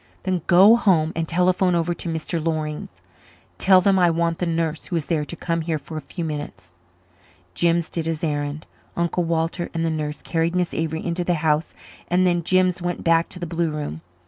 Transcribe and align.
"Then 0.23 0.41
go 0.47 0.75
home 0.77 1.13
and 1.15 1.27
telephone 1.27 1.75
over 1.75 1.93
to 1.93 2.09
Mr. 2.09 2.43
Loring's. 2.43 2.89
Tell 3.59 3.81
them 3.81 3.99
I 3.99 4.09
want 4.09 4.39
the 4.39 4.47
nurse 4.47 4.85
who 4.85 4.95
is 4.95 5.05
there 5.05 5.23
to 5.25 5.35
come 5.35 5.61
here 5.61 5.77
for 5.77 5.95
a 5.95 6.01
few 6.01 6.25
minutes." 6.25 6.71
Jims 7.53 7.87
did 7.87 8.07
his 8.07 8.23
errand. 8.23 8.65
Uncle 8.97 9.25
Walter 9.25 9.69
and 9.75 9.85
the 9.85 9.91
nurse 9.91 10.23
carried 10.23 10.55
Miss 10.55 10.73
Avery 10.73 11.05
into 11.05 11.23
the 11.23 11.35
house 11.35 11.75
and 12.07 12.25
then 12.25 12.41
Jims 12.41 12.81
went 12.81 13.03
back 13.03 13.29
to 13.29 13.37
the 13.39 13.45
blue 13.45 13.69
room. 13.69 14.01